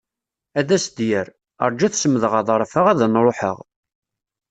[0.59, 1.27] Ad as-d-yerr:
[1.63, 3.57] Arju ad semdeɣ aḍref-a ad n-ruḥeɣ.